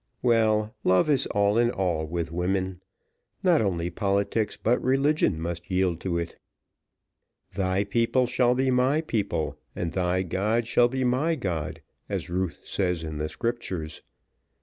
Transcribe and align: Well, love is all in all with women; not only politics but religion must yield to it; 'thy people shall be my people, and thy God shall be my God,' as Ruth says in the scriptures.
Well, 0.23 0.73
love 0.83 1.11
is 1.11 1.27
all 1.27 1.59
in 1.59 1.69
all 1.69 2.07
with 2.07 2.31
women; 2.31 2.81
not 3.43 3.61
only 3.61 3.91
politics 3.91 4.57
but 4.57 4.81
religion 4.81 5.39
must 5.39 5.69
yield 5.69 5.99
to 6.01 6.17
it; 6.17 6.39
'thy 7.53 7.83
people 7.83 8.25
shall 8.25 8.55
be 8.55 8.71
my 8.71 9.01
people, 9.01 9.59
and 9.75 9.91
thy 9.93 10.23
God 10.23 10.65
shall 10.65 10.87
be 10.87 11.03
my 11.03 11.35
God,' 11.35 11.83
as 12.09 12.31
Ruth 12.31 12.61
says 12.65 13.03
in 13.03 13.19
the 13.19 13.29
scriptures. 13.29 14.01